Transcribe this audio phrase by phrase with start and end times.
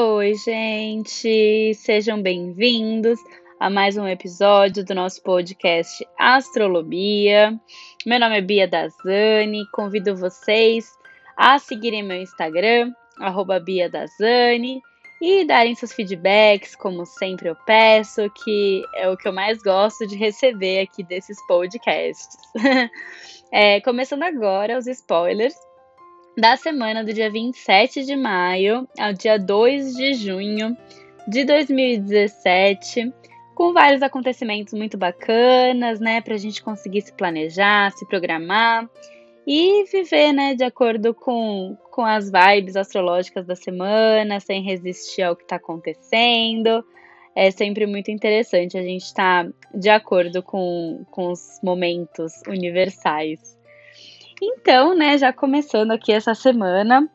[0.00, 1.74] Oi, gente!
[1.74, 3.18] Sejam bem-vindos
[3.58, 7.60] a mais um episódio do nosso podcast Astrolobia.
[8.06, 10.88] Meu nome é Bia Dazani, convido vocês
[11.36, 14.80] a seguirem meu Instagram, arroba Bia Dazani,
[15.20, 20.06] e darem seus feedbacks, como sempre eu peço, que é o que eu mais gosto
[20.06, 22.36] de receber aqui desses podcasts.
[23.50, 25.56] é, começando agora os spoilers
[26.38, 30.76] da semana do dia 27 de maio ao dia 2 de junho
[31.26, 33.12] de 2017,
[33.56, 38.88] com vários acontecimentos muito bacanas, né, para a gente conseguir se planejar, se programar
[39.44, 45.34] e viver, né, de acordo com, com as vibes astrológicas da semana, sem resistir ao
[45.34, 46.84] que está acontecendo.
[47.34, 53.57] É sempre muito interessante a gente estar tá de acordo com, com os momentos universais.
[54.40, 57.10] Então, né, já começando aqui essa semana,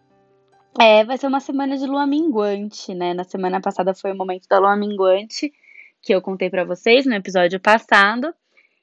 [0.79, 3.13] é, vai ser uma semana de lua minguante, né?
[3.13, 5.53] Na semana passada foi o momento da lua minguante,
[6.01, 8.33] que eu contei para vocês no episódio passado.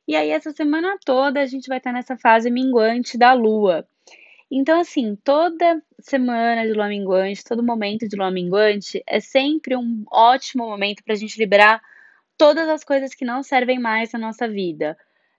[0.08, 3.86] E aí, essa semana toda, a gente vai estar nessa fase minguante da lua.
[4.50, 10.04] Então, assim, toda semana de lua minguante, todo momento de lua minguante é sempre um
[10.10, 11.80] ótimo momento para a gente liberar
[12.38, 14.97] todas as coisas que não servem mais na nossa vida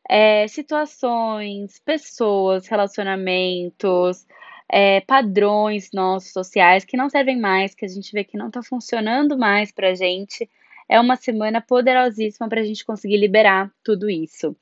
[0.10, 4.26] é, situações, pessoas, relacionamentos,
[4.70, 8.64] é, padrões nossos sociais que não servem mais, que a gente vê que não está
[8.64, 10.50] funcionando mais para a gente.
[10.88, 14.56] É uma semana poderosíssima para a gente conseguir liberar tudo isso.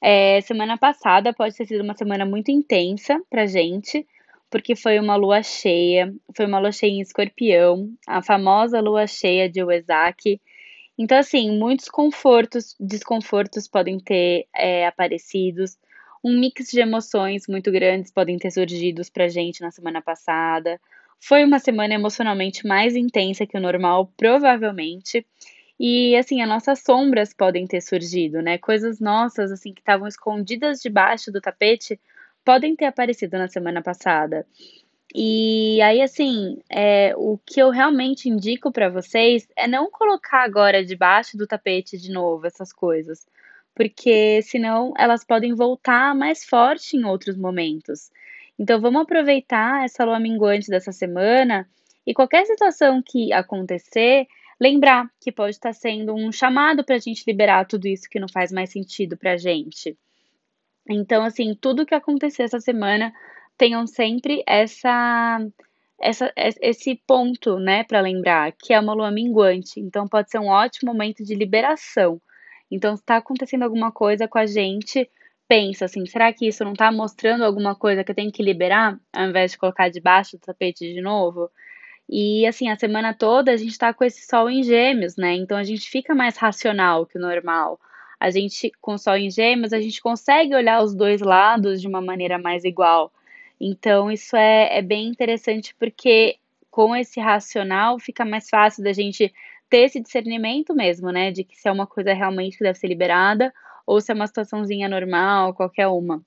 [0.00, 4.06] É, semana passada pode ter sido uma semana muito intensa para gente,
[4.50, 9.48] porque foi uma lua cheia, foi uma lua cheia em escorpião, a famosa lua cheia
[9.48, 10.40] de Uesaki,
[10.98, 15.76] então, assim, muitos confortos, desconfortos podem ter é, aparecidos,
[16.24, 20.80] um mix de emoções muito grandes podem ter surgido pra gente na semana passada.
[21.20, 25.26] Foi uma semana emocionalmente mais intensa que o normal, provavelmente.
[25.78, 28.56] E assim, as nossas sombras podem ter surgido, né?
[28.56, 32.00] Coisas nossas assim que estavam escondidas debaixo do tapete
[32.44, 34.46] podem ter aparecido na semana passada.
[35.16, 40.84] E aí, assim, é, o que eu realmente indico para vocês é não colocar agora
[40.84, 43.24] debaixo do tapete de novo essas coisas,
[43.76, 48.10] porque senão elas podem voltar mais forte em outros momentos.
[48.58, 51.68] Então, vamos aproveitar essa lua minguante dessa semana
[52.04, 54.26] e qualquer situação que acontecer,
[54.60, 58.28] lembrar que pode estar sendo um chamado para a gente liberar tudo isso que não
[58.28, 59.96] faz mais sentido para a gente.
[60.88, 63.12] Então, assim, tudo que acontecer essa semana
[63.56, 65.38] tenham sempre essa,
[66.00, 69.80] essa esse ponto, né, para lembrar que é uma lua minguante.
[69.80, 72.20] Então pode ser um ótimo momento de liberação.
[72.70, 75.08] Então, se está acontecendo alguma coisa com a gente,
[75.46, 78.98] pensa assim, será que isso não está mostrando alguma coisa que eu tenho que liberar,
[79.12, 81.50] ao invés de colocar debaixo do tapete de novo?
[82.08, 85.34] E assim, a semana toda a gente está com esse sol em gêmeos, né?
[85.34, 87.80] Então a gente fica mais racional que o normal.
[88.18, 91.88] A gente, com o sol em gêmeos, a gente consegue olhar os dois lados de
[91.88, 93.12] uma maneira mais igual.
[93.60, 96.38] Então, isso é, é bem interessante porque
[96.70, 99.32] com esse racional fica mais fácil da gente
[99.70, 101.30] ter esse discernimento mesmo, né?
[101.30, 103.52] De que se é uma coisa realmente que deve ser liberada
[103.86, 106.22] ou se é uma situaçãozinha normal, qualquer uma.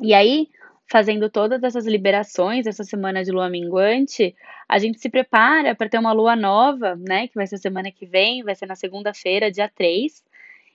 [0.00, 0.48] E aí,
[0.90, 4.34] fazendo todas essas liberações, essa semana de lua minguante,
[4.68, 7.28] a gente se prepara para ter uma lua nova, né?
[7.28, 10.24] Que vai ser semana que vem, vai ser na segunda-feira, dia 3.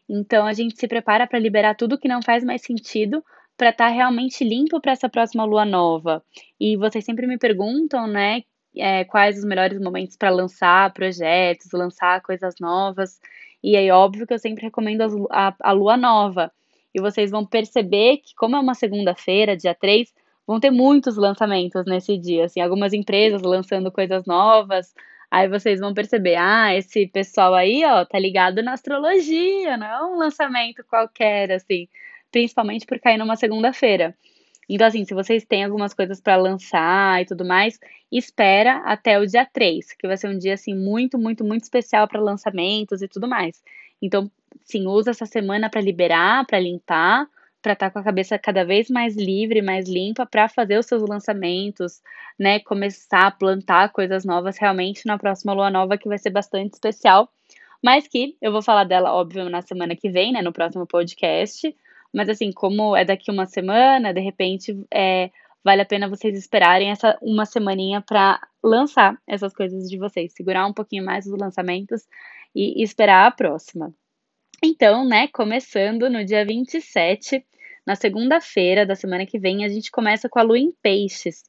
[0.07, 3.23] Então, a gente se prepara para liberar tudo que não faz mais sentido
[3.57, 6.23] para estar tá realmente limpo para essa próxima lua nova.
[6.59, 8.43] E vocês sempre me perguntam, né,
[8.75, 13.19] é, quais os melhores momentos para lançar projetos, lançar coisas novas.
[13.63, 16.51] E aí, óbvio que eu sempre recomendo a, a lua nova.
[16.93, 20.13] E vocês vão perceber que, como é uma segunda-feira, dia 3,
[20.45, 22.45] vão ter muitos lançamentos nesse dia.
[22.45, 24.93] Assim, algumas empresas lançando coisas novas.
[25.31, 30.05] Aí vocês vão perceber, ah, esse pessoal aí, ó, tá ligado na astrologia, não é
[30.05, 31.88] um lançamento qualquer, assim
[32.33, 34.13] principalmente por cair numa segunda-feira.
[34.68, 37.80] Então, assim, se vocês têm algumas coisas para lançar e tudo mais,
[38.12, 42.07] espera até o dia 3, que vai ser um dia, assim, muito, muito, muito especial
[42.07, 43.62] para lançamentos e tudo mais.
[44.01, 44.31] Então,
[44.65, 47.27] sim, usa essa semana para liberar, para limpar,
[47.62, 50.85] para estar tá com a cabeça cada vez mais livre, mais limpa, para fazer os
[50.85, 52.01] seus lançamentos,
[52.39, 52.59] né?
[52.59, 57.30] Começar a plantar coisas novas realmente na próxima lua nova, que vai ser bastante especial.
[57.81, 60.41] Mas que eu vou falar dela, óbvio, na semana que vem, né?
[60.41, 61.75] No próximo podcast.
[62.13, 65.31] Mas assim, como é daqui uma semana, de repente é,
[65.63, 70.65] vale a pena vocês esperarem essa uma semaninha para lançar essas coisas de vocês, segurar
[70.68, 72.07] um pouquinho mais os lançamentos
[72.56, 73.94] e esperar a próxima.
[74.63, 77.44] Então, né, começando no dia 27,
[77.86, 81.44] na segunda-feira da semana que vem, a gente começa com a lua em peixes.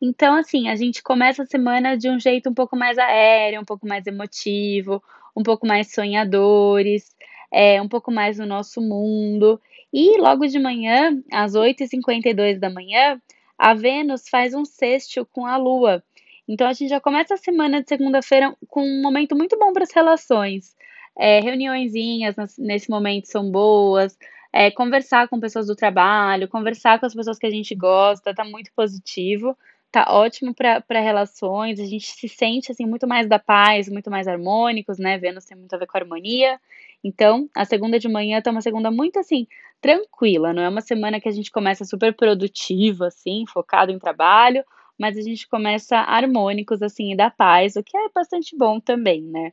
[0.00, 3.64] Então, assim, a gente começa a semana de um jeito um pouco mais aéreo, um
[3.64, 5.02] pouco mais emotivo,
[5.34, 7.16] um pouco mais sonhadores,
[7.50, 9.60] é, um pouco mais no nosso mundo.
[9.92, 13.20] E logo de manhã, às 8h52 da manhã,
[13.58, 16.02] a Vênus faz um sexto com a Lua.
[16.46, 19.84] Então a gente já começa a semana de segunda-feira com um momento muito bom para
[19.84, 20.74] as relações.
[21.18, 24.16] É, reuniõezinhas nesse momento são boas,
[24.52, 28.44] é, conversar com pessoas do trabalho, conversar com as pessoas que a gente gosta, tá
[28.44, 29.56] muito positivo,
[29.90, 34.28] tá ótimo para relações, a gente se sente assim muito mais da paz, muito mais
[34.28, 35.18] harmônicos, né?
[35.18, 36.60] Vênus tem muito a ver com harmonia.
[37.02, 39.46] Então, a segunda de manhã tá uma segunda muito assim,
[39.80, 44.64] tranquila, não é uma semana que a gente começa super produtiva, assim, focado em trabalho,
[44.98, 49.22] mas a gente começa harmônicos, assim, e da paz, o que é bastante bom também,
[49.22, 49.52] né?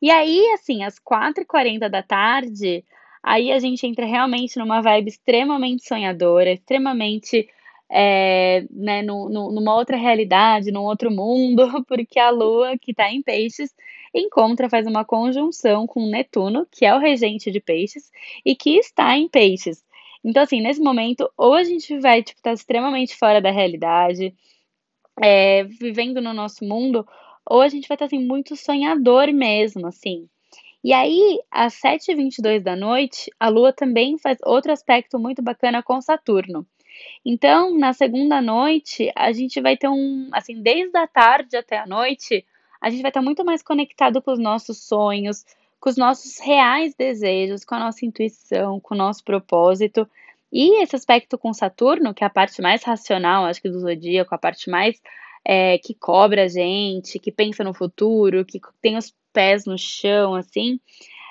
[0.00, 2.84] E aí, assim, às 4h40 da tarde,
[3.22, 7.48] aí a gente entra realmente numa vibe extremamente sonhadora, extremamente
[7.90, 13.10] é, né, no, no, numa outra realidade, num outro mundo, porque a Lua, que está
[13.10, 13.74] em peixes,
[14.14, 18.10] encontra, faz uma conjunção com Netuno, que é o regente de peixes,
[18.44, 19.84] e que está em peixes.
[20.24, 24.34] Então, assim, nesse momento, ou a gente vai, tipo, estar tá extremamente fora da realidade,
[25.20, 27.06] é, vivendo no nosso mundo,
[27.44, 30.28] ou a gente vai estar, tá, assim, muito sonhador mesmo, assim.
[30.84, 36.00] E aí, às 7h22 da noite, a Lua também faz outro aspecto muito bacana com
[36.00, 36.66] Saturno.
[37.24, 41.86] Então, na segunda noite, a gente vai ter um, assim, desde a tarde até a
[41.86, 42.44] noite,
[42.80, 45.44] a gente vai estar muito mais conectado com os nossos sonhos,
[45.78, 50.08] com os nossos reais desejos, com a nossa intuição, com o nosso propósito.
[50.52, 54.34] E esse aspecto com Saturno, que é a parte mais racional, acho que do zodíaco,
[54.34, 55.00] a parte mais
[55.44, 60.34] é, que cobra a gente, que pensa no futuro, que tem os pés no chão,
[60.34, 60.80] assim,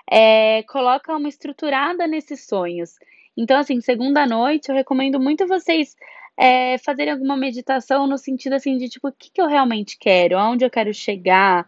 [0.09, 2.95] é, coloca uma estruturada nesses sonhos.
[3.41, 5.95] Então, assim, segunda noite, eu recomendo muito vocês
[6.35, 10.37] é, fazerem alguma meditação no sentido assim de tipo, o que, que eu realmente quero,
[10.37, 11.65] aonde eu quero chegar.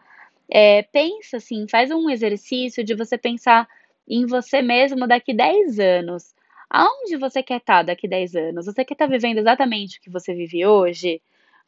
[0.49, 3.69] É, pensa assim, faz um exercício de você pensar
[4.05, 6.35] em você mesmo daqui 10 anos.
[6.69, 8.65] Aonde você quer estar daqui 10 anos?
[8.65, 11.21] Você quer estar vivendo exatamente o que você vive hoje?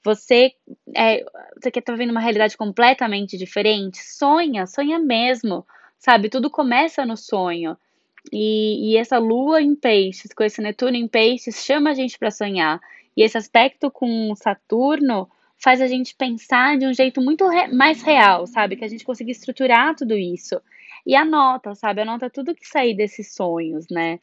[0.03, 0.51] Você,
[0.93, 1.23] é,
[1.55, 3.99] você quer estar vivendo uma realidade completamente diferente?
[4.03, 5.65] Sonha, sonha mesmo,
[5.97, 6.27] sabe?
[6.27, 7.77] Tudo começa no sonho.
[8.31, 12.31] E, e essa lua em peixes, com esse Netuno em peixes, chama a gente para
[12.31, 12.79] sonhar.
[13.15, 18.01] E esse aspecto com Saturno faz a gente pensar de um jeito muito re mais
[18.01, 18.75] real, sabe?
[18.75, 20.61] Que a gente consiga estruturar tudo isso.
[21.05, 22.01] E anota, sabe?
[22.01, 24.19] Anota tudo que sair desses sonhos, né?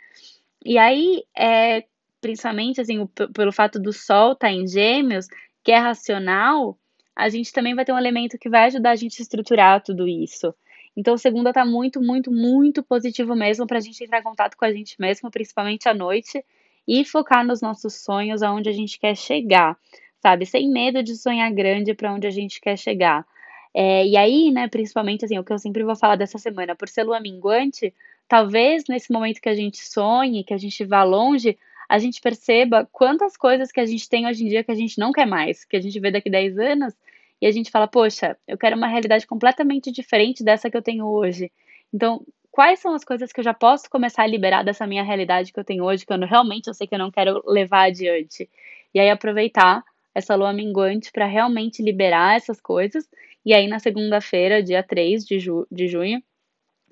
[0.65, 1.85] E aí, é,
[2.21, 5.29] principalmente, assim, o, pelo fato do Sol estar tá em gêmeos,
[5.63, 6.79] que é racional,
[7.17, 10.07] a gente também vai ter um elemento que vai ajudar a gente a estruturar tudo
[10.09, 10.55] isso.
[10.97, 14.65] Então, segunda tá muito, muito, muito positivo mesmo para a gente entrar em contato com
[14.65, 16.45] a gente mesmo, principalmente à noite,
[16.87, 19.77] e focar nos nossos sonhos, aonde a gente quer chegar,
[20.21, 20.45] sabe?
[20.47, 23.25] Sem medo de sonhar grande para onde a gente quer chegar.
[23.73, 26.89] É, e aí, né, principalmente assim, o que eu sempre vou falar dessa semana, por
[26.89, 27.95] ser lua minguante,
[28.29, 31.57] talvez nesse momento que a gente sonhe, que a gente vá longe,
[31.89, 34.99] a gente perceba quantas coisas que a gente tem hoje em dia que a gente
[34.99, 36.95] não quer mais, que a gente vê daqui 10 anos,
[37.41, 41.07] e a gente fala, poxa, eu quero uma realidade completamente diferente dessa que eu tenho
[41.07, 41.51] hoje.
[41.93, 45.53] Então, quais são as coisas que eu já posso começar a liberar dessa minha realidade
[45.53, 48.49] que eu tenho hoje, que eu realmente eu sei que eu não quero levar adiante?
[48.95, 49.83] E aí aproveitar
[50.15, 53.09] essa lua minguante para realmente liberar essas coisas.
[53.45, 56.23] E aí na segunda-feira, dia 3 de, ju de junho,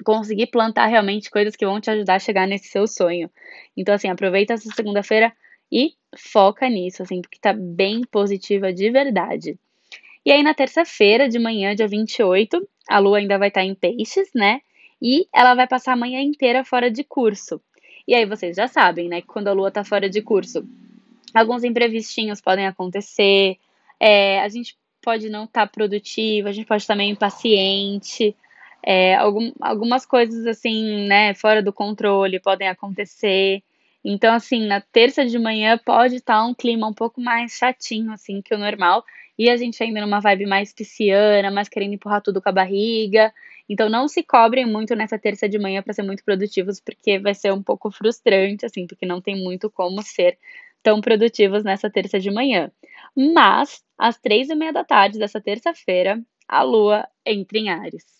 [0.05, 3.31] conseguir plantar realmente coisas que vão te ajudar a chegar nesse seu sonho.
[3.77, 5.33] Então, assim, aproveita essa segunda-feira
[5.71, 9.59] e foca nisso, assim, porque tá bem positiva de verdade.
[10.29, 14.29] E aí, na terça-feira, de manhã, dia 28, a lua ainda vai estar em peixes,
[14.35, 14.61] né?
[15.01, 17.59] E ela vai passar a manhã inteira fora de curso.
[18.07, 19.23] E aí, vocês já sabem, né?
[19.23, 20.69] Que quando a lua tá fora de curso,
[21.33, 23.57] alguns imprevistinhos podem acontecer,
[23.99, 28.37] é, a gente pode não estar tá produtivo, a gente pode estar meio impaciente,
[28.83, 33.63] é, algum, algumas coisas assim, né, fora do controle podem acontecer.
[34.05, 38.13] Então, assim, na terça de manhã pode estar tá um clima um pouco mais chatinho,
[38.13, 39.03] assim, que o normal
[39.39, 43.33] e a gente ainda numa vibe mais pisciana, mais querendo empurrar tudo com a barriga.
[43.69, 47.35] Então não se cobrem muito nessa terça de manhã para ser muito produtivos, porque vai
[47.35, 50.39] ser um pouco frustrante, assim, porque não tem muito como ser
[50.83, 52.71] tão produtivos nessa terça de manhã.
[53.17, 58.19] Mas, às três e meia da tarde dessa terça-feira, a lua entra em Ares.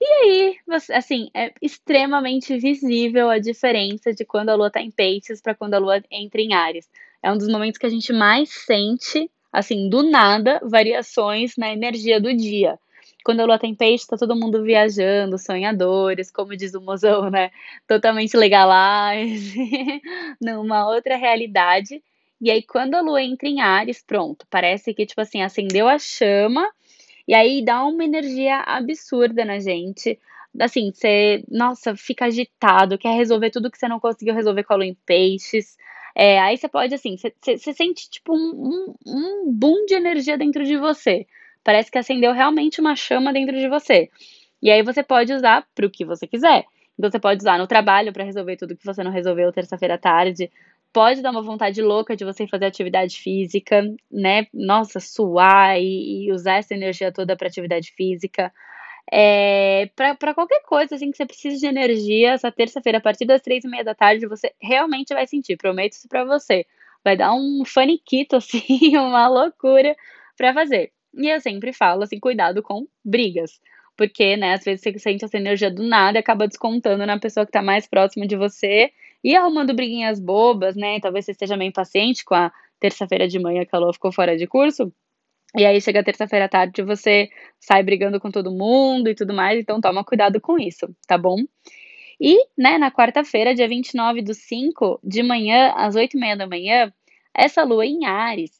[0.00, 0.56] E aí,
[0.92, 5.74] assim, é extremamente visível a diferença de quando a lua está em peixes para quando
[5.74, 6.90] a lua entra em Ares.
[7.22, 12.20] É um dos momentos que a gente mais sente assim, do nada, variações na energia
[12.20, 12.76] do dia.
[13.24, 17.50] Quando a lua tem peixe, tá todo mundo viajando, sonhadores, como diz o mozão, né?
[17.86, 19.54] Totalmente legalize,
[20.42, 22.02] numa outra realidade.
[22.40, 25.98] E aí, quando a lua entra em Ares, pronto, parece que, tipo assim, acendeu a
[25.98, 26.68] chama,
[27.28, 30.18] e aí dá uma energia absurda na gente.
[30.60, 34.76] Assim, você, nossa, fica agitado, quer resolver tudo que você não conseguiu resolver com a
[34.76, 35.76] lua em peixes.
[36.14, 40.64] É, aí você pode, assim, você, sente, tipo, um, um, um boom de energia dentro
[40.64, 41.26] de você.
[41.64, 44.08] Parece que acendeu realmente uma chama dentro de você.
[44.62, 46.64] E aí você pode usar para o que você quiser.
[46.98, 49.98] Então você pode usar no trabalho para resolver tudo que você não resolveu terça-feira à
[49.98, 50.50] tarde.
[50.92, 54.46] Pode dar uma vontade louca de você fazer atividade física, né?
[54.54, 58.52] Nossa, suar e, e usar essa energia toda para atividade física.
[59.12, 63.42] É, para qualquer coisa assim que você precise de energia, essa terça-feira, a partir das
[63.42, 65.56] três e meia da tarde, você realmente vai sentir.
[65.56, 66.66] Prometo isso para você.
[67.04, 69.94] Vai dar um faniquito, assim, uma loucura
[70.36, 70.92] para fazer.
[71.16, 73.60] E eu sempre falo assim, cuidado com brigas.
[73.96, 77.46] Porque, né, às vezes você sente essa energia do nada e acaba descontando na pessoa
[77.46, 78.90] que tá mais próxima de você
[79.22, 80.98] e arrumando briguinhas bobas, né?
[81.00, 84.36] Talvez você esteja meio impaciente com a terça-feira de manhã que a Lua ficou fora
[84.36, 84.92] de curso.
[85.56, 87.30] E aí chega terça-feira à tarde você
[87.60, 91.36] sai brigando com todo mundo e tudo mais, então toma cuidado com isso, tá bom?
[92.20, 96.46] E, né, na quarta-feira, dia 29 do 5, de manhã, às 8 e meia da
[96.46, 96.92] manhã,
[97.34, 98.52] essa lua em Ares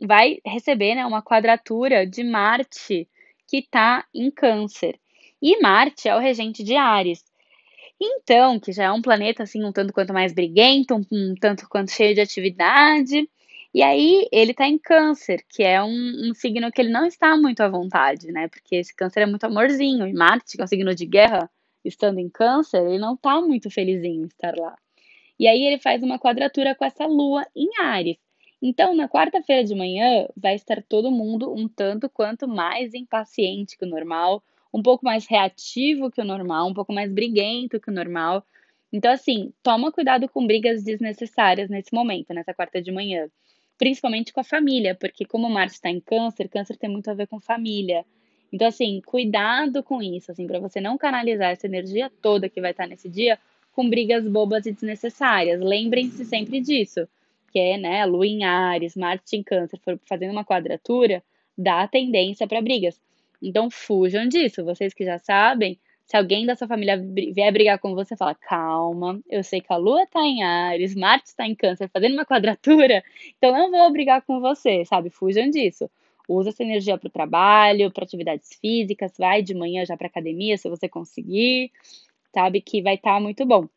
[0.00, 3.08] vai receber né, uma quadratura de Marte
[3.46, 4.98] que está em Câncer.
[5.40, 7.24] E Marte é o regente de Ares.
[8.00, 11.92] Então, que já é um planeta assim um tanto quanto mais briguento, um tanto quanto
[11.92, 13.28] cheio de atividade.
[13.74, 17.36] E aí ele está em Câncer, que é um, um, signo que ele não está
[17.36, 18.46] muito à vontade, né?
[18.48, 20.06] Porque esse Câncer é muito amorzinho.
[20.06, 21.50] E Marte, que é um signo de guerra,
[21.84, 24.76] estando em Câncer, ele não está muito felizinho em estar lá.
[25.38, 28.18] E aí ele faz uma quadratura com essa Lua em Ares.
[28.60, 33.84] Então, na quarta-feira de manhã, vai estar todo mundo um tanto quanto mais impaciente que
[33.84, 37.92] o normal, um pouco mais reativo que o normal, um pouco mais briguento que o
[37.92, 38.46] normal.
[38.92, 43.28] Então, assim, toma cuidado com brigas desnecessárias nesse momento, nessa quarta de manhã.
[43.78, 47.26] Principalmente com a família, porque como Marte está em câncer, câncer tem muito a ver
[47.26, 48.04] com família.
[48.52, 52.72] Então, assim, cuidado com isso, assim, para você não canalizar essa energia toda que vai
[52.72, 53.38] estar nesse dia
[53.72, 55.60] com brigas bobas e desnecessárias.
[55.60, 57.08] Lembrem-se sempre disso
[57.52, 61.22] que é né, Lua em Ares, Marte em Câncer, fazendo uma quadratura,
[61.56, 62.98] dá tendência para brigas.
[63.42, 64.64] Então fujam disso.
[64.64, 69.20] Vocês que já sabem, se alguém da sua família vier brigar com você, fala: calma,
[69.28, 73.02] eu sei que a Lua está em Ares, Marte está em Câncer, fazendo uma quadratura,
[73.38, 75.10] então não vou brigar com você, sabe?
[75.10, 75.90] Fujam disso.
[76.28, 80.56] Usa essa energia para o trabalho, para atividades físicas, vai de manhã já para academia,
[80.56, 81.70] se você conseguir,
[82.32, 82.60] sabe?
[82.60, 83.68] Que vai estar tá muito bom.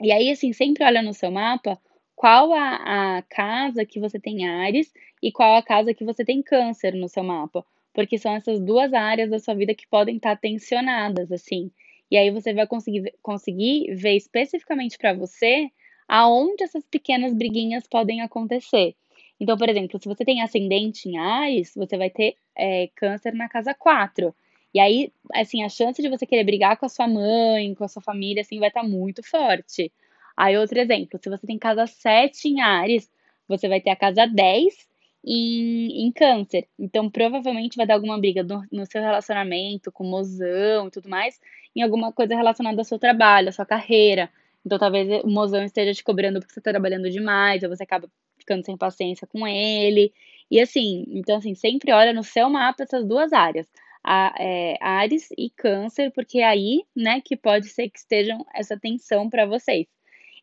[0.00, 1.78] E aí, assim, sempre olha no seu mapa
[2.14, 6.42] qual a, a casa que você tem Ares e qual a casa que você tem
[6.42, 7.64] Câncer no seu mapa.
[7.92, 11.70] Porque são essas duas áreas da sua vida que podem estar tensionadas, assim.
[12.10, 15.70] E aí você vai conseguir, conseguir ver especificamente para você
[16.08, 18.96] aonde essas pequenas briguinhas podem acontecer.
[19.38, 23.48] Então, por exemplo, se você tem ascendente em Ares, você vai ter é, câncer na
[23.48, 24.34] casa 4.
[24.74, 27.88] E aí, assim, a chance de você querer brigar com a sua mãe, com a
[27.88, 29.92] sua família, assim, vai estar muito forte.
[30.36, 33.10] Aí, outro exemplo, se você tem casa 7 em Ares,
[33.48, 34.89] você vai ter a casa 10
[35.24, 36.66] em, em Câncer.
[36.78, 41.08] Então, provavelmente vai dar alguma briga no, no seu relacionamento, com o mozão e tudo
[41.08, 41.38] mais,
[41.74, 44.30] em alguma coisa relacionada ao seu trabalho, à sua carreira.
[44.64, 48.10] Então, talvez o mozão esteja te cobrando porque você está trabalhando demais, ou você acaba
[48.38, 50.12] ficando sem paciência com ele.
[50.50, 53.66] E assim, então assim, sempre olha no seu mapa essas duas áreas.
[54.02, 58.78] A, é, Ares e Câncer, porque é aí, né, que pode ser que estejam essa
[58.78, 59.86] tensão para vocês.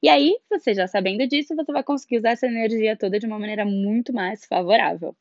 [0.02, 3.40] E aí, você já sabendo disso, você vai conseguir usar essa energia toda de uma
[3.40, 5.16] maneira muito mais favorável,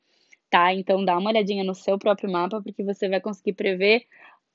[0.51, 0.73] tá?
[0.75, 4.07] Então, dá uma olhadinha no seu próprio mapa, porque você vai conseguir prever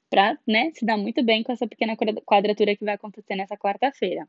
[0.09, 4.27] para né, se dar muito bem com essa pequena quadratura que vai acontecer nessa quarta-feira.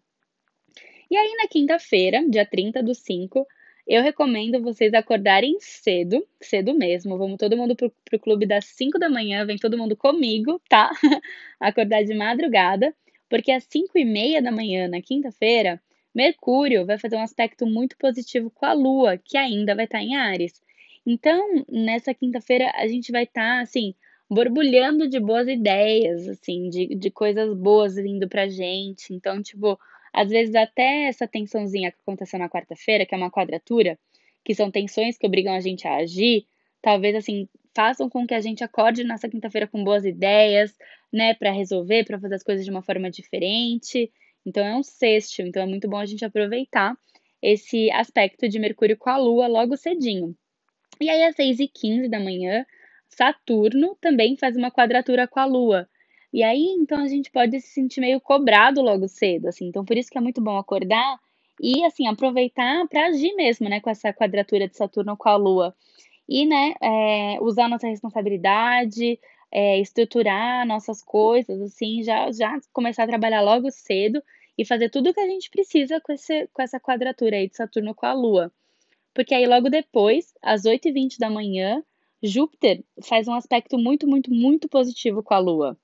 [1.10, 3.46] E aí, na quinta-feira, dia 30 do 5,
[3.86, 7.18] eu recomendo vocês acordarem cedo, cedo mesmo.
[7.18, 10.90] Vamos todo mundo pro, pro clube das 5 da manhã, vem todo mundo comigo, tá?
[11.60, 12.94] Acordar de madrugada
[13.32, 15.80] porque às 5 e meia da manhã, na quinta-feira,
[16.14, 20.14] Mercúrio vai fazer um aspecto muito positivo com a Lua, que ainda vai estar em
[20.14, 20.60] Ares.
[21.06, 23.94] Então, nessa quinta-feira, a gente vai estar, assim,
[24.28, 29.14] borbulhando de boas ideias, assim, de, de coisas boas vindo pra gente.
[29.14, 29.80] Então, tipo,
[30.12, 33.98] às vezes até essa tensãozinha que aconteceu na quarta-feira, que é uma quadratura,
[34.44, 36.44] que são tensões que obrigam a gente a agir,
[36.82, 40.76] talvez, assim, façam com que a gente acorde nessa quinta-feira com boas ideias,
[41.12, 44.10] né, para resolver, para fazer as coisas de uma forma diferente.
[44.44, 46.96] Então é um sexto, então é muito bom a gente aproveitar
[47.42, 50.34] esse aspecto de Mercúrio com a Lua logo cedinho.
[51.00, 52.64] E aí, às 6 e 15 da manhã,
[53.08, 55.88] Saturno também faz uma quadratura com a Lua.
[56.32, 59.66] E aí, então, a gente pode se sentir meio cobrado logo cedo, assim.
[59.66, 61.18] Então, por isso que é muito bom acordar
[61.60, 65.74] e assim aproveitar para agir mesmo, né, com essa quadratura de Saturno com a Lua
[66.32, 69.20] e, né, é, usar nossa responsabilidade,
[69.50, 74.22] é, estruturar nossas coisas, assim, já já começar a trabalhar logo cedo
[74.56, 77.56] e fazer tudo o que a gente precisa com, esse, com essa quadratura aí de
[77.56, 78.50] Saturno com a Lua.
[79.12, 81.84] Porque aí logo depois, às 8h20 da manhã,
[82.22, 85.76] Júpiter faz um aspecto muito, muito, muito positivo com a Lua.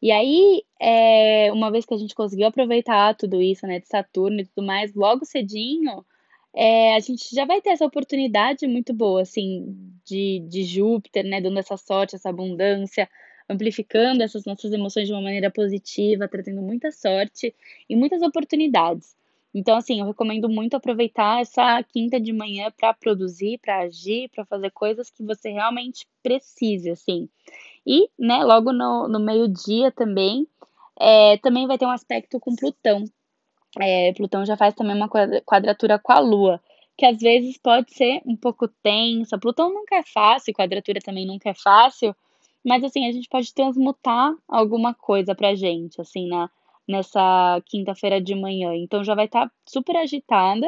[0.00, 4.40] E aí, é, uma vez que a gente conseguiu aproveitar tudo isso, né, de Saturno
[4.40, 6.06] e tudo mais, logo cedinho,
[6.54, 11.40] é, a gente já vai ter essa oportunidade muito boa, assim, de, de Júpiter, né,
[11.40, 13.08] dando essa sorte, essa abundância,
[13.48, 17.54] amplificando essas nossas emoções de uma maneira positiva, trazendo muita sorte
[17.88, 19.16] e muitas oportunidades.
[19.54, 24.44] Então, assim, eu recomendo muito aproveitar essa quinta de manhã para produzir, para agir, para
[24.44, 27.28] fazer coisas que você realmente precise, assim.
[27.86, 30.46] E, né, logo no, no meio-dia também,
[31.00, 33.04] é, também vai ter um aspecto com Plutão.
[33.78, 36.60] É, Plutão já faz também uma quadratura com a Lua,
[36.96, 39.38] que às vezes pode ser um pouco tensa.
[39.38, 42.14] Plutão nunca é fácil, quadratura também nunca é fácil,
[42.64, 46.50] mas assim, a gente pode transmutar alguma coisa pra gente, assim, na,
[46.88, 48.74] nessa quinta-feira de manhã.
[48.74, 50.66] Então já vai estar tá super agitada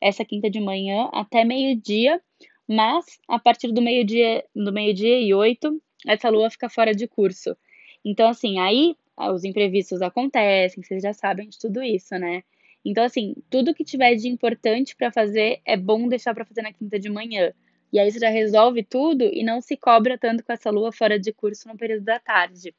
[0.00, 2.20] essa quinta de manhã até meio-dia,
[2.68, 7.56] mas a partir do meio-dia, do meio-dia e oito, essa lua fica fora de curso.
[8.04, 12.42] Então, assim, aí os imprevistos acontecem, vocês já sabem de tudo isso, né?
[12.84, 16.72] Então, assim, tudo que tiver de importante para fazer é bom deixar para fazer na
[16.72, 17.52] quinta de manhã.
[17.92, 21.18] E aí você já resolve tudo e não se cobra tanto com essa lua fora
[21.18, 22.74] de curso no período da tarde.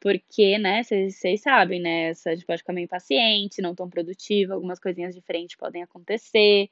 [0.00, 2.10] Porque, né, vocês sabem, né?
[2.10, 6.68] A gente pode ficar meio impaciente, não tão produtiva, algumas coisinhas diferentes podem acontecer.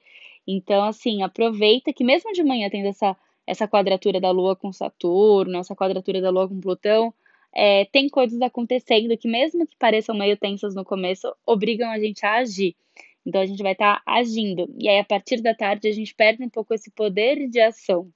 [0.47, 5.59] Então, assim, aproveita que mesmo de manhã tendo essa, essa quadratura da Lua com Saturno,
[5.59, 7.13] essa quadratura da Lua com Plutão,
[7.55, 12.25] é, tem coisas acontecendo que, mesmo que pareçam meio tensas no começo, obrigam a gente
[12.25, 12.77] a agir.
[13.25, 14.73] Então, a gente vai estar tá agindo.
[14.79, 18.09] E aí, a partir da tarde, a gente perde um pouco esse poder de ação.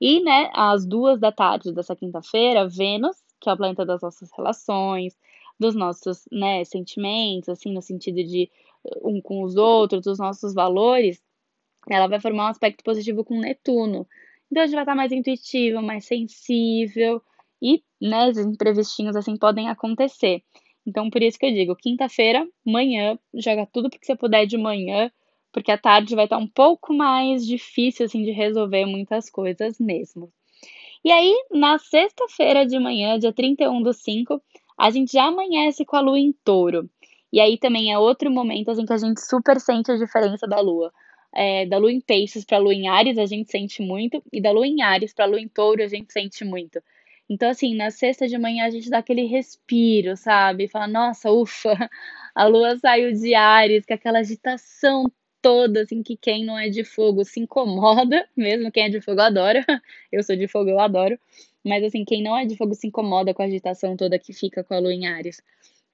[0.00, 4.30] E, né, às duas da tarde dessa quinta-feira, Vênus que é o planeta das nossas
[4.34, 5.16] relações,
[5.60, 8.50] dos nossos né, sentimentos, assim, no sentido de
[8.82, 11.22] uh, um com os outros, dos nossos valores,
[11.88, 14.08] ela vai formar um aspecto positivo com Netuno.
[14.50, 17.22] Então a gente vai estar mais intuitivo, mais sensível
[17.60, 20.42] e, né, os imprevistinhos assim podem acontecer.
[20.86, 25.10] Então por isso que eu digo, quinta-feira, manhã, joga tudo porque você puder de manhã,
[25.52, 30.30] porque a tarde vai estar um pouco mais difícil assim de resolver muitas coisas mesmo.
[31.04, 34.42] E aí, na sexta-feira de manhã, dia 31 do 5,
[34.78, 36.88] a gente já amanhece com a lua em touro.
[37.32, 40.60] E aí também é outro momento assim, que a gente super sente a diferença da
[40.60, 40.92] lua.
[41.34, 44.52] É, da lua em peixes para lua em ares a gente sente muito, e da
[44.52, 46.80] lua em ares para lua em touro a gente sente muito.
[47.28, 50.68] Então, assim, na sexta de manhã a gente dá aquele respiro, sabe?
[50.68, 51.70] Fala, nossa, ufa,
[52.34, 55.10] a lua saiu de Ares, com aquela agitação
[55.40, 59.20] toda, assim, que quem não é de fogo se incomoda, mesmo quem é de fogo
[59.20, 59.64] adora.
[60.12, 61.18] Eu sou de fogo, eu adoro.
[61.64, 64.62] Mas, assim, quem não é de fogo se incomoda com a agitação toda que fica
[64.62, 65.42] com a lua em Ares.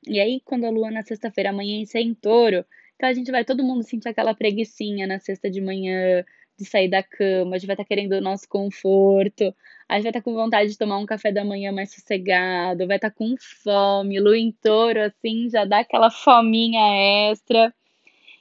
[0.06, 2.64] E aí, quando a lua na sexta-feira amanhece em touro,
[2.96, 6.24] então a gente vai todo mundo sentir aquela preguiçinha na sexta de manhã,
[6.62, 9.54] de sair da cama, a gente vai estar tá querendo o nosso conforto,
[9.88, 12.86] a gente vai estar tá com vontade de tomar um café da manhã mais sossegado,
[12.86, 17.74] vai estar tá com fome, lua em touro, assim, já dá aquela fominha extra.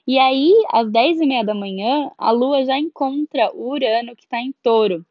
[0.05, 4.23] E aí, às 10 e meia da manhã, a Lua já encontra o Urano que
[4.23, 5.05] está em touro.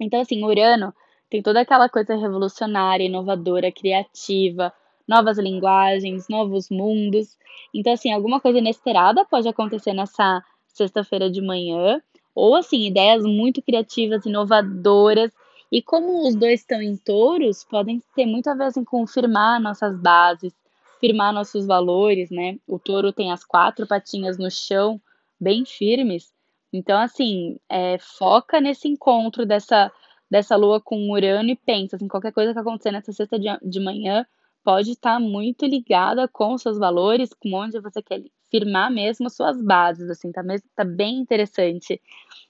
[0.00, 0.94] Então, assim, Urano
[1.28, 4.72] tem toda aquela coisa revolucionária, inovadora, criativa,
[5.06, 7.36] novas linguagens, novos mundos.
[7.74, 12.00] Então, assim, alguma coisa inesperada pode acontecer nessa sexta-feira de manhã,
[12.34, 15.30] ou assim, ideias muito criativas, inovadoras.
[15.70, 19.60] E como os dois estão em touros, podem ter muito a ver assim, com firmar
[19.60, 20.52] nossas bases,
[21.00, 22.58] firmar nossos valores, né?
[22.66, 25.00] O touro tem as quatro patinhas no chão,
[25.40, 26.32] bem firmes.
[26.72, 29.90] Então, assim, é, foca nesse encontro dessa,
[30.30, 33.80] dessa lua com Urano e pensa, assim, qualquer coisa que acontecer nessa sexta de, de
[33.80, 34.26] manhã
[34.70, 40.08] pode estar muito ligada com seus valores, com onde você quer firmar mesmo suas bases,
[40.08, 42.00] assim, tá, mesmo, tá bem interessante.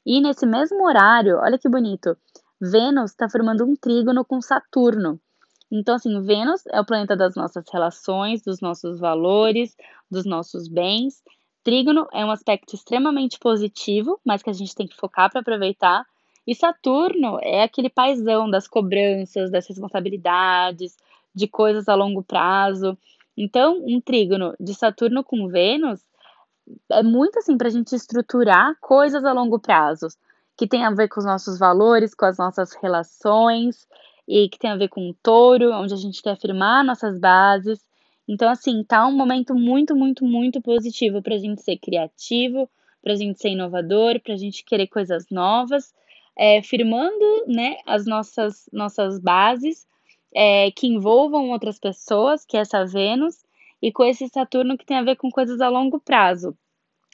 [0.04, 2.14] E nesse mesmo horário, olha que bonito,
[2.60, 5.18] Vênus está formando um trígono com Saturno.
[5.72, 9.74] Então, assim, Vênus é o planeta das nossas relações, dos nossos valores,
[10.10, 11.22] dos nossos bens.
[11.64, 16.04] Trígono é um aspecto extremamente positivo, mas que a gente tem que focar para aproveitar.
[16.46, 20.94] E Saturno é aquele paizão das cobranças, das responsabilidades,
[21.34, 22.96] de coisas a longo prazo.
[23.36, 26.00] Então, um trígono de Saturno com Vênus
[26.90, 30.08] é muito assim para a gente estruturar coisas a longo prazo,
[30.56, 33.86] que tem a ver com os nossos valores, com as nossas relações,
[34.28, 37.84] e que tem a ver com o touro, onde a gente quer afirmar nossas bases.
[38.28, 42.70] Então, assim, tá um momento muito, muito, muito positivo para a gente ser criativo,
[43.02, 45.92] para a gente ser inovador, para a gente querer coisas novas,
[46.38, 49.86] é, firmando né, as nossas, nossas bases
[50.34, 53.44] é, que envolvam outras pessoas, que é essa Vênus,
[53.82, 56.56] e com esse Saturno que tem a ver com coisas a longo prazo.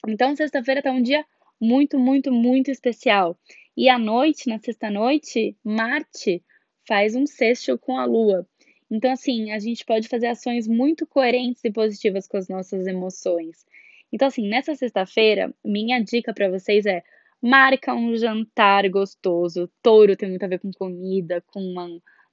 [0.07, 1.25] Então, sexta-feira tá um dia
[1.59, 3.37] muito, muito, muito especial.
[3.75, 6.43] E à noite, na sexta-noite, Marte
[6.87, 8.47] faz um sexto com a Lua.
[8.89, 13.65] Então, assim, a gente pode fazer ações muito coerentes e positivas com as nossas emoções.
[14.11, 17.03] Então, assim, nessa sexta-feira, minha dica para vocês é
[17.41, 19.69] marca um jantar gostoso.
[19.83, 21.87] Touro tem muito a ver com comida, com uma,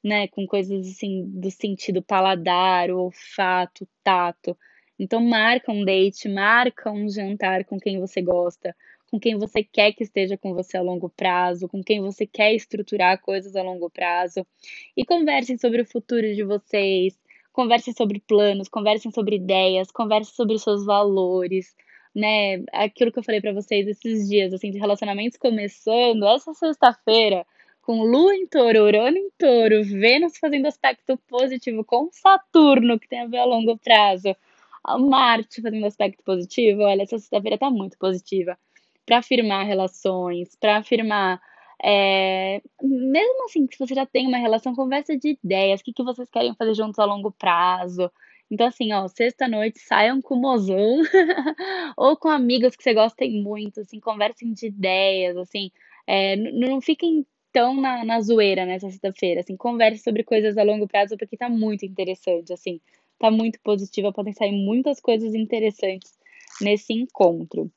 [0.05, 4.57] né, com coisas assim do sentido paladar, olfato, tato.
[4.99, 8.77] Então marca um date, marca um jantar com quem você gosta,
[9.11, 12.55] com quem você quer que esteja com você a longo prazo, com quem você quer
[12.55, 14.47] estruturar coisas a longo prazo.
[14.95, 17.19] E conversem sobre o futuro de vocês,
[17.53, 21.75] conversem sobre planos, conversem sobre ideias, conversem sobre seus valores,
[22.15, 22.63] né?
[22.73, 27.47] Aquilo que eu falei para vocês esses dias, assim, de relacionamentos começando, essa sexta-feira,
[27.85, 33.21] com Lua em touro, Urano em touro, Vênus fazendo aspecto positivo com Saturno, que tem
[33.21, 34.35] a ver a longo prazo,
[34.83, 38.59] a Marte fazendo aspecto positivo, olha, essa sexta-feira tá muito positiva
[39.05, 41.41] para afirmar relações, para afirmar.
[41.83, 46.03] É, mesmo assim, se você já tem uma relação, conversa de ideias, o que, que
[46.03, 48.11] vocês querem fazer juntos a longo prazo.
[48.51, 51.03] Então, assim, ó, sexta-noite saiam com o mozão
[51.99, 55.71] ou com amigas que você gostem muito, assim, conversem de ideias, assim,
[56.07, 60.89] é, não fiquem tão na, na zoeira nessa sexta-feira, assim, converse sobre coisas a longo
[60.89, 62.81] prazo, porque tá muito interessante, assim,
[63.17, 66.13] tá muito positiva, podem sair muitas coisas interessantes
[66.61, 67.71] nesse encontro.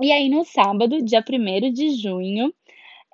[0.00, 2.52] E aí, no sábado, dia 1 de junho,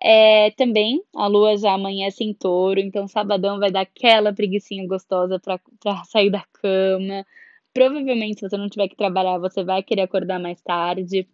[0.01, 5.41] é, também a lua já amanhece em touro, então sabadão vai dar aquela preguiçinha gostosa
[5.41, 5.59] para
[6.05, 7.27] sair da cama.
[7.75, 11.29] Provavelmente, se você não tiver que trabalhar, você vai querer acordar mais tarde.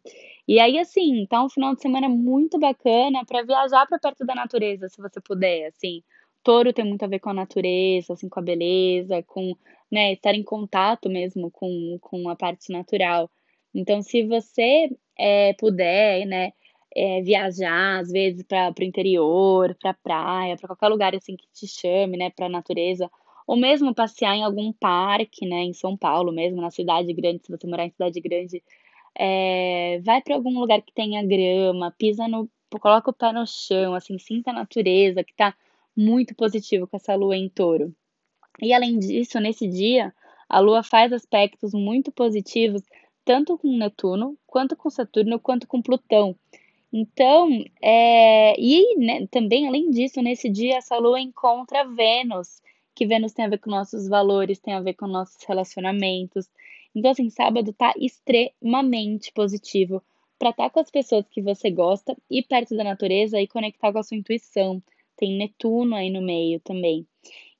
[0.47, 4.35] E aí, assim, tá um final de semana muito bacana para viajar para perto da
[4.35, 6.03] natureza, se você puder, assim.
[6.43, 9.55] Touro tem muito a ver com a natureza, assim, com a beleza, com,
[9.91, 13.31] né, estar em contato mesmo com, com a parte natural.
[13.75, 16.53] Então, se você é, puder, né,
[16.95, 21.67] é, viajar, às vezes, para o interior, para praia, para qualquer lugar assim que te
[21.69, 23.09] chame, né, para a natureza,
[23.47, 27.51] ou mesmo passear em algum parque, né, em São Paulo mesmo, na cidade grande, se
[27.51, 28.63] você morar em cidade grande,
[29.19, 32.49] é, vai para algum lugar que tenha grama, pisa no,
[32.81, 35.55] coloca o pé no chão, assim, sinta a natureza, que tá
[35.97, 37.95] muito positivo com essa lua em touro.
[38.61, 40.15] E além disso, nesse dia,
[40.49, 42.83] a lua faz aspectos muito positivos
[43.25, 46.37] tanto com Netuno, quanto com Saturno, quanto com Plutão.
[46.93, 47.49] Então,
[47.81, 52.61] é, e né, também, além disso, nesse dia, essa lua encontra Vênus,
[52.95, 56.51] que Vênus tem a ver com nossos valores, tem a ver com nossos relacionamentos.
[56.95, 60.03] Então, assim, sábado tá extremamente positivo
[60.39, 63.93] para estar tá com as pessoas que você gosta e perto da natureza e conectar
[63.93, 64.83] com a sua intuição.
[65.17, 67.07] Tem Netuno aí no meio também.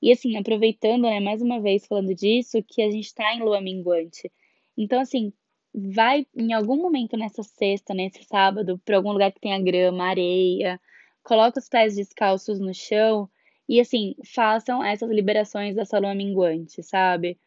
[0.01, 3.61] E assim, aproveitando, né, mais uma vez falando disso, que a gente está em lua
[3.61, 4.29] minguante.
[4.77, 5.31] Então, assim,
[5.73, 10.79] vai em algum momento nessa sexta, nesse sábado, para algum lugar que tenha grama, areia,
[11.23, 13.29] coloca os pés descalços no chão
[13.67, 17.39] e assim, façam essas liberações dessa lua minguante, sabe?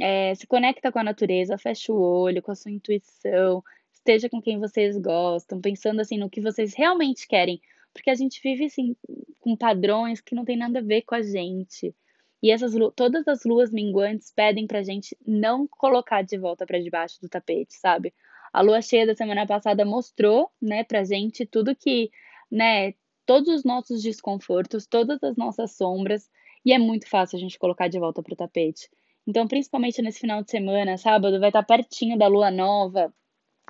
[0.00, 4.40] É, se conecta com a natureza, fecha o olho, com a sua intuição, esteja com
[4.40, 7.60] quem vocês gostam, pensando assim no que vocês realmente querem,
[7.92, 8.96] porque a gente vive assim
[9.40, 11.94] com padrões que não tem nada a ver com a gente.
[12.42, 17.20] E essas todas as luas minguantes pedem pra gente não colocar de volta para debaixo
[17.20, 18.12] do tapete, sabe?
[18.52, 22.10] A lua cheia da semana passada mostrou, né, pra gente tudo que,
[22.50, 26.28] né, todos os nossos desconfortos, todas as nossas sombras,
[26.64, 28.88] e é muito fácil a gente colocar de volta pro tapete.
[29.26, 33.12] Então, principalmente nesse final de semana, sábado, vai estar pertinho da lua nova.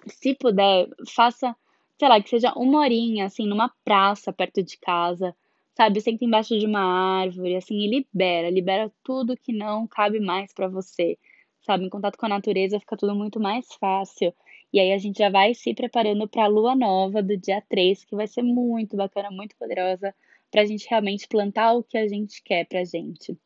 [0.07, 1.55] Se puder, faça,
[1.99, 5.35] sei lá, que seja uma horinha, assim, numa praça perto de casa
[5.75, 6.01] sabe?
[6.01, 6.81] Senta embaixo de uma
[7.23, 11.19] árvore, assim, e libera, libera tudo que não cabe mais para você,
[11.63, 11.85] sabe?
[11.87, 14.35] Em contato com a natureza fica tudo muito mais fácil.
[14.73, 18.05] E aí a gente já vai se preparando para a lua nova do dia 3,
[18.05, 20.15] que vai ser muito bacana, muito poderosa,
[20.51, 23.37] para a gente realmente plantar o que a gente quer pra gente.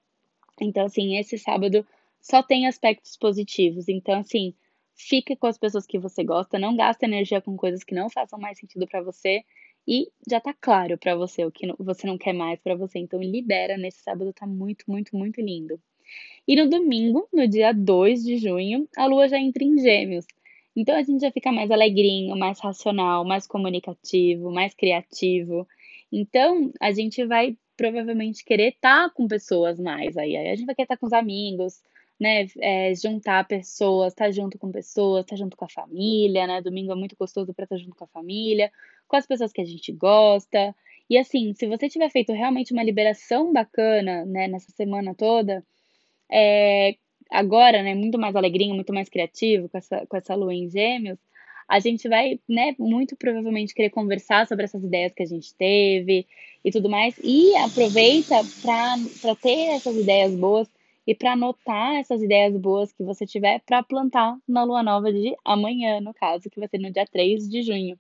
[0.60, 1.86] Então, assim, esse sábado
[2.28, 3.88] só tem aspectos positivos.
[3.88, 4.52] Então, assim,
[4.96, 8.38] fique com as pessoas que você gosta, não gaste energia com coisas que não façam
[8.38, 9.44] mais sentido para você
[9.86, 12.98] e já tá claro para você o que você não quer mais para você.
[12.98, 15.80] Então libera nesse sábado, tá muito, muito, muito lindo.
[16.48, 20.26] E no domingo, no dia 2 de junho, a lua já entra em Gêmeos.
[20.74, 25.66] Então a gente já fica mais alegrinho, mais racional, mais comunicativo, mais criativo.
[26.10, 30.36] Então a gente vai provavelmente querer estar tá com pessoas mais aí.
[30.36, 31.80] Aí a gente vai querer estar tá com os amigos,
[32.18, 36.46] né, é, juntar pessoas, estar tá junto com pessoas, estar tá junto com a família,
[36.46, 36.62] né?
[36.62, 38.72] Domingo é muito gostoso para estar tá junto com a família,
[39.07, 40.74] com as pessoas que a gente gosta.
[41.09, 45.64] E assim, se você tiver feito realmente uma liberação bacana, né, nessa semana toda,
[46.31, 46.96] é,
[47.31, 51.18] agora, né, muito mais alegrinho, muito mais criativo com essa, com essa lua em gêmeos,
[51.68, 56.26] a gente vai, né, muito provavelmente querer conversar sobre essas ideias que a gente teve
[56.64, 57.18] e tudo mais.
[57.22, 60.68] E aproveita para ter essas ideias boas
[61.06, 65.36] e para anotar essas ideias boas que você tiver para plantar na lua nova de
[65.44, 67.98] amanhã, no caso, que vai ser no dia 3 de junho,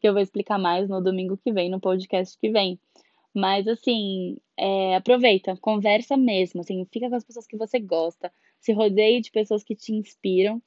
[0.00, 2.78] que eu vou explicar mais no domingo que vem, no podcast que vem.
[3.34, 8.72] Mas assim, é, aproveita, conversa mesmo, assim, fica com as pessoas que você gosta, se
[8.72, 10.62] rodeie de pessoas que te inspiram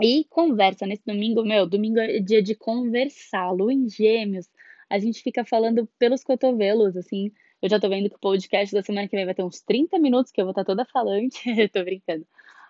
[0.00, 4.46] e conversa nesse domingo, meu, domingo é dia de conversar, lua em gêmeos.
[4.90, 7.32] A gente fica falando pelos cotovelos, assim.
[7.62, 9.98] Eu já tô vendo que o podcast da semana que vem vai ter uns 30
[9.98, 11.40] minutos, que eu vou estar tá toda falante.
[11.72, 12.26] tô brincando.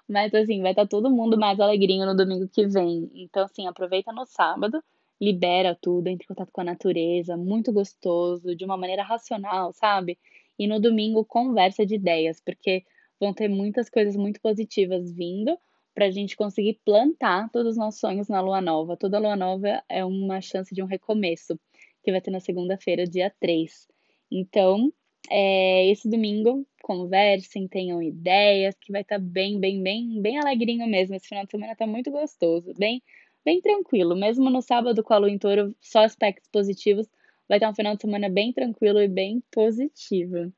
[0.08, 3.10] Mas, assim, vai estar tá todo mundo mais alegrinho no domingo que vem.
[3.14, 4.82] Então, assim, aproveita no sábado,
[5.20, 10.18] libera tudo, entre em contato com a natureza, muito gostoso, de uma maneira racional, sabe?
[10.58, 12.84] E no domingo, conversa de ideias, porque
[13.18, 15.58] vão ter muitas coisas muito positivas vindo
[15.94, 18.96] para a gente conseguir plantar todos os nossos sonhos na lua nova.
[18.96, 21.58] Toda lua nova é uma chance de um recomeço,
[22.04, 23.88] que vai ter na segunda-feira, dia 3.
[24.30, 24.92] Então,
[25.30, 30.86] é, esse domingo, conversem, tenham ideias, que vai estar tá bem, bem, bem, bem alegrinho
[30.86, 31.14] mesmo.
[31.14, 33.02] Esse final de semana está muito gostoso, bem,
[33.44, 34.14] bem tranquilo.
[34.14, 37.06] Mesmo no sábado com a lua em touro, só aspectos positivos,
[37.48, 40.52] vai estar um final de semana bem tranquilo e bem positivo.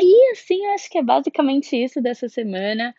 [0.00, 2.94] E assim, eu acho que é basicamente isso dessa semana.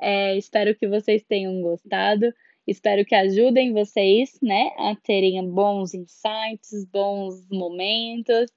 [0.00, 2.32] É, espero que vocês tenham gostado.
[2.66, 8.50] Espero que ajudem vocês, né, a terem bons insights, bons momentos,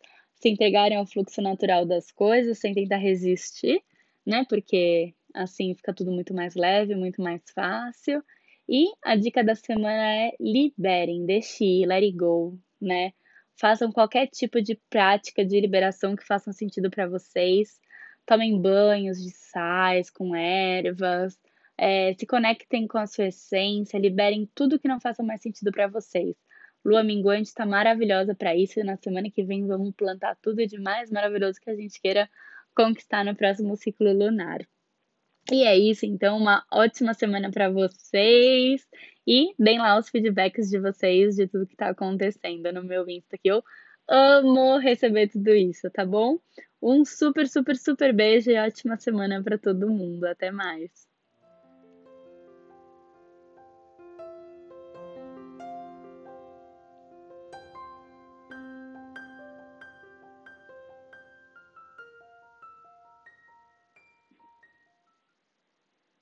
[0.44, 3.82] se entregarem ao fluxo natural das coisas sem tentar resistir,
[4.26, 4.46] né?
[4.50, 8.24] Porque assim fica tudo muito mais leve, muito mais fácil.
[8.70, 13.14] E a dica da semana é liberem, deixe ir, let it go, né?
[13.60, 17.80] Façam qualquer tipo de prática de liberação que faça sentido para vocês
[18.26, 21.38] tomem banhos de sais com ervas,
[21.78, 25.88] é, se conectem com a sua essência, liberem tudo que não faça mais sentido para
[25.88, 26.36] vocês.
[26.86, 30.80] Lua minguante está maravilhosa para isso e na semana que vem vamos plantar tudo de
[30.80, 32.30] mais maravilhoso que a gente queira
[32.76, 34.60] conquistar no próximo ciclo lunar.
[35.52, 38.88] E é isso, então, uma ótima semana para vocês
[39.28, 43.38] e deem lá os feedbacks de vocês de tudo que está acontecendo no meu Insta,
[43.38, 43.64] que eu
[44.08, 46.40] amo receber tudo isso, tá bom?
[46.82, 50.26] Um super, super, super beijo e ótima semana para todo mundo.
[50.26, 51.13] Até mais.